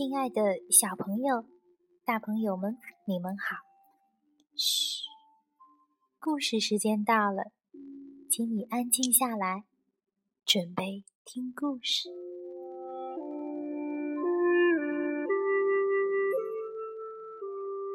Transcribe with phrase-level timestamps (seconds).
[0.00, 1.44] 亲爱的小朋友、
[2.06, 3.56] 大朋友们，你们好！
[4.56, 5.04] 嘘，
[6.18, 7.52] 故事时间到了，
[8.30, 9.64] 请你安静下来，
[10.46, 12.08] 准备听故事。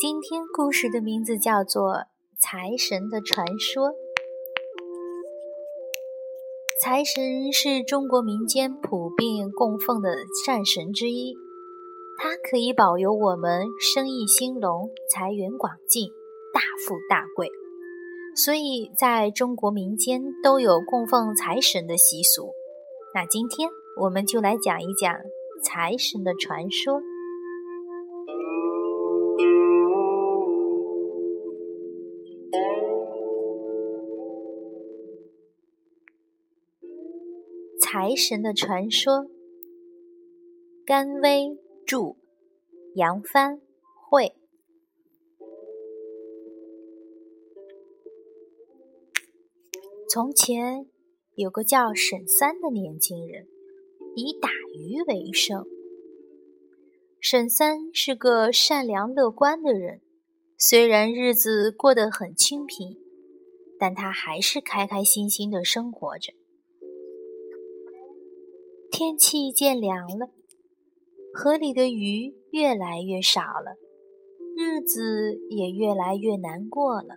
[0.00, 1.92] 今天故事的名字叫做
[2.38, 3.90] 《财神的传说》。
[6.82, 11.36] 财神是中国民间普遍供奉的战神之一，
[12.22, 16.06] 它可以保佑我们生意兴隆、财源广进、
[16.52, 17.48] 大富大贵，
[18.36, 22.52] 所以在中国民间都有供奉财神的习俗。
[23.14, 25.16] 那今天我们就来讲一讲
[25.64, 27.00] 财神的传说。
[37.80, 39.24] 财神的传说。
[40.84, 41.56] 甘薇
[41.90, 42.14] 著，
[42.94, 43.60] 杨帆
[44.08, 44.32] 会。
[50.08, 50.86] 从前
[51.34, 53.48] 有个叫沈三的年轻人，
[54.14, 55.64] 以打鱼为生。
[57.20, 60.00] 沈三是个善良乐观的人，
[60.56, 62.96] 虽然日子过得很清贫，
[63.80, 66.32] 但他还是开开心心的生活着。
[68.92, 70.30] 天气渐凉了，
[71.32, 73.76] 河里的鱼越来越少了，
[74.56, 77.14] 日子也越来越难过了。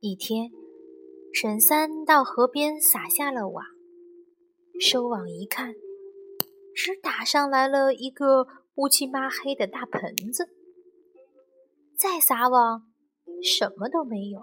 [0.00, 0.50] 一天，
[1.32, 3.64] 沈三到河边撒下了网，
[4.80, 5.74] 收网一看，
[6.74, 8.46] 只打上来了一个
[8.76, 10.48] 乌漆抹黑的大盆子。
[11.96, 12.84] 再撒网，
[13.42, 14.40] 什么都没有；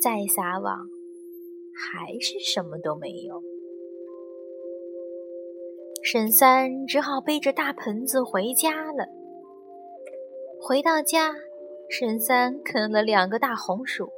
[0.00, 0.86] 再撒网，
[1.74, 3.42] 还是什么都没有。
[6.10, 9.08] 沈三只好背着大盆子回家了。
[10.58, 11.34] 回到家，
[11.90, 14.10] 沈三啃了两个大红薯，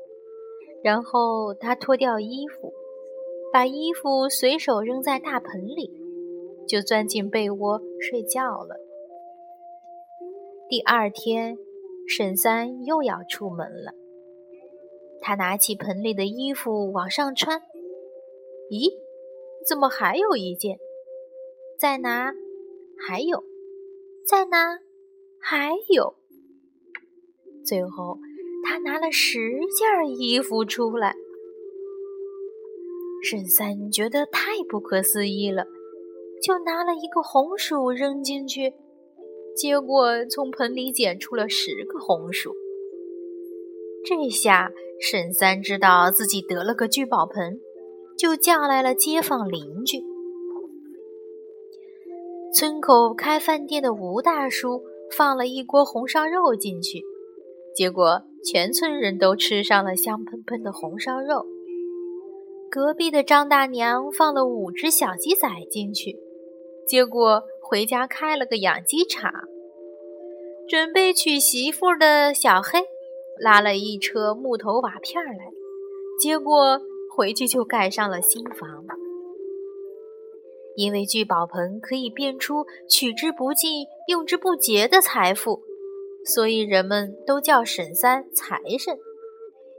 [0.84, 2.72] 然后他脱掉衣服，
[3.52, 5.90] 把衣服随手扔在大盆里，
[6.64, 8.76] 就钻进被窝睡觉了。
[10.68, 11.58] 第二天，
[12.06, 13.94] 沈三又要出门了。
[15.20, 17.60] 他拿起盆里的衣服往上穿，
[18.70, 18.92] 咦，
[19.66, 20.78] 怎么还有一件？
[21.80, 22.34] 再拿，
[22.98, 23.42] 还有，
[24.26, 24.80] 再拿，
[25.38, 26.14] 还有。
[27.64, 28.18] 最后，
[28.62, 29.38] 他拿了十
[29.78, 29.88] 件
[30.18, 31.16] 衣服出来。
[33.24, 35.64] 沈三觉得太不可思议了，
[36.42, 38.74] 就拿了一个红薯扔进去，
[39.56, 42.54] 结果从盆里捡出了十个红薯。
[44.04, 44.70] 这下，
[45.00, 47.58] 沈三知道自己得了个聚宝盆，
[48.18, 50.09] 就叫来了街坊邻居。
[52.52, 54.82] 村口开饭店的吴大叔
[55.16, 57.04] 放了一锅红烧肉进去，
[57.76, 61.46] 结果全村人都吃上了香喷喷的红烧肉。
[62.68, 66.18] 隔壁的张大娘放了五只小鸡仔进去，
[66.88, 69.32] 结果回家开了个养鸡场。
[70.68, 72.80] 准备娶媳妇的小黑
[73.40, 75.50] 拉了一车木头瓦片来，
[76.20, 76.80] 结果
[77.16, 78.84] 回去就盖上了新房。
[80.76, 85.62] 因为聚宝盆可以变出取之不尽、用之不竭的财富，
[86.24, 88.98] 所以人们都叫沈三财神，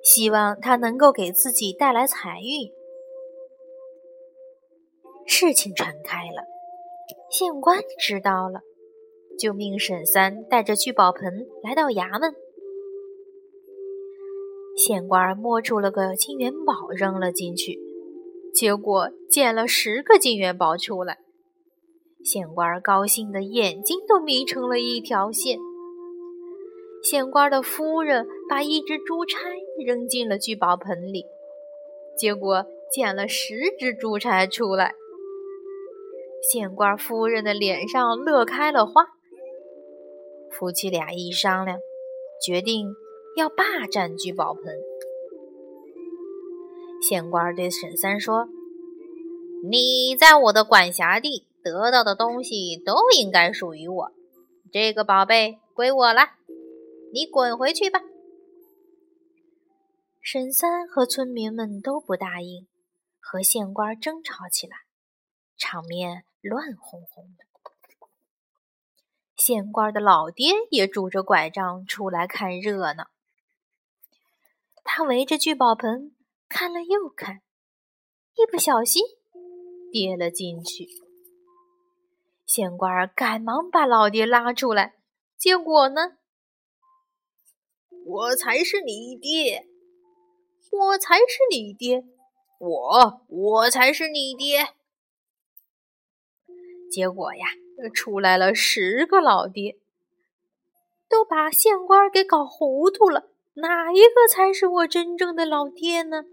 [0.03, 2.71] 希望他能够给自己带来财运。
[5.25, 6.43] 事情传开了，
[7.29, 8.61] 县官知道了，
[9.39, 12.35] 就命沈三带着聚宝盆来到衙门。
[14.75, 17.90] 县官摸出了个金元宝，扔了进去。
[18.53, 21.17] 结果捡了十个金元宝出来，
[22.23, 25.57] 县官高兴的眼睛都眯成了一条线。
[27.03, 29.39] 县官的夫人把一只珠钗
[29.83, 31.25] 扔进了聚宝盆里，
[32.17, 34.93] 结果捡了十只珠钗出来。
[36.51, 39.05] 县官夫人的脸上乐开了花。
[40.51, 41.79] 夫妻俩一商量，
[42.45, 42.93] 决定
[43.35, 44.90] 要霸占聚宝盆。
[47.01, 48.47] 县官对沈三说
[49.69, 54.11] ：“你在我的管辖地得到的东西都应该属于我，
[54.71, 56.29] 这个宝贝归我了，
[57.11, 58.01] 你滚回去吧。”
[60.21, 62.67] 沈三和村民们都不答应，
[63.19, 64.77] 和县官争吵起来，
[65.57, 67.45] 场面乱哄哄的。
[69.37, 73.07] 县官的老爹也拄着拐杖出来看热闹，
[74.83, 76.15] 他围着聚宝盆。
[76.53, 77.41] 看了又看，
[78.35, 79.01] 一不小心
[79.89, 80.85] 跌了进去。
[82.45, 84.95] 县官赶忙把老爹拉出来，
[85.37, 86.17] 结果呢？
[88.05, 89.65] 我才是你爹，
[90.71, 92.03] 我才是你爹，
[92.59, 94.73] 我我才是你爹。
[96.91, 97.45] 结果呀，
[97.93, 99.79] 出来了十个老爹，
[101.07, 103.29] 都把县官给搞糊涂了。
[103.53, 106.25] 哪一个才是我真正的老爹呢？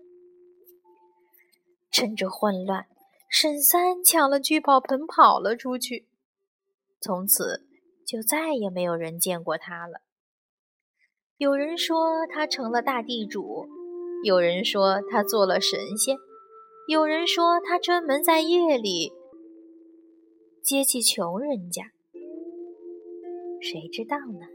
[1.98, 2.86] 趁着混乱，
[3.28, 6.06] 沈三抢了聚宝盆跑了出去，
[7.00, 7.66] 从此
[8.06, 10.02] 就再也没有人见过他了。
[11.38, 13.66] 有人说他成了大地主，
[14.22, 16.16] 有人说他做了神仙，
[16.86, 19.12] 有人说他专门在夜里。
[20.62, 21.82] 接济穷人家，
[23.60, 24.46] 谁知道呢？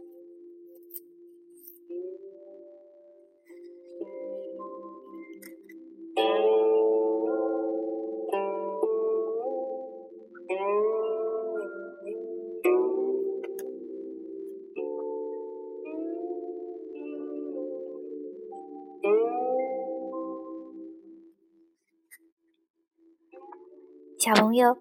[24.23, 24.77] 小朋友。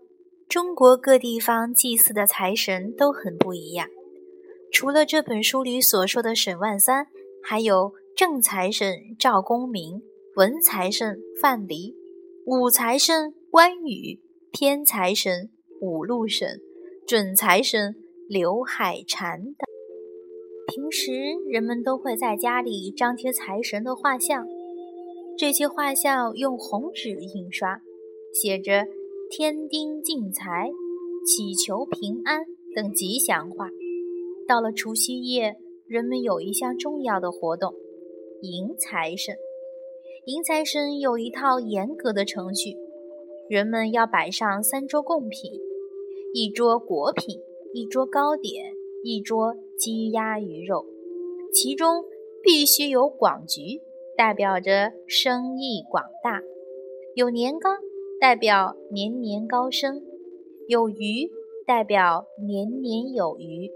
[0.48, 3.88] 中国各地方祭祀的财神都很不一样。
[4.70, 7.08] 除了这本书里所说的沈万三，
[7.42, 10.00] 还有正财神赵公明、
[10.36, 11.92] 文财神范蠡、
[12.46, 14.20] 武财神关羽、
[14.52, 15.50] 偏财神
[15.80, 16.60] 五路神、
[17.04, 17.96] 准财神
[18.28, 19.66] 刘海蟾等。
[20.68, 21.10] 平时
[21.50, 24.46] 人们都会在家里张贴财神的画像，
[25.36, 27.80] 这些画像用红纸印刷，
[28.32, 28.86] 写着。
[29.34, 30.70] 添丁进财、
[31.24, 32.44] 祈求平安
[32.76, 33.70] 等吉祥话。
[34.46, 35.56] 到了除夕夜，
[35.86, 37.72] 人们有一项重要的活动——
[38.42, 39.34] 迎财神。
[40.26, 42.76] 迎财神有一套严格的程序，
[43.48, 45.50] 人们要摆上三桌贡品：
[46.34, 47.40] 一桌果品，
[47.72, 50.84] 一桌糕点，一桌鸡鸭鱼肉。
[51.54, 52.04] 其中
[52.42, 53.80] 必须有广菊，
[54.14, 56.42] 代表着生意广大；
[57.14, 57.70] 有年糕。
[58.22, 60.00] 代表年年高升，
[60.68, 61.28] 有余
[61.66, 63.68] 代表年年有余。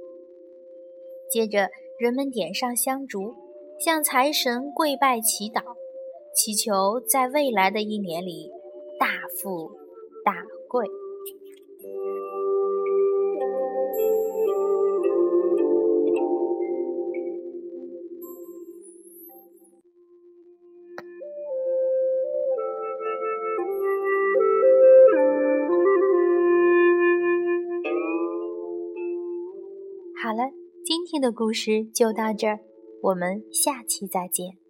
[1.28, 3.34] 接着，人们点上香烛，
[3.84, 5.75] 向财神跪拜祈祷，
[6.32, 8.48] 祈求在未来的一年里
[9.00, 9.72] 大富
[10.25, 10.87] 大贵。
[30.18, 30.50] 好了，
[30.82, 32.60] 今天的故事就到这儿，
[33.02, 34.65] 我们下期再见。